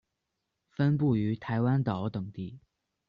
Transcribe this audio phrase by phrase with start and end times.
[0.71, 2.59] 分布于台湾岛等地。